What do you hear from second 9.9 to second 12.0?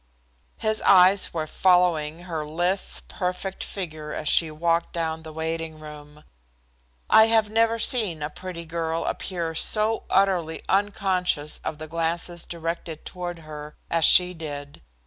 utterly unconscious of the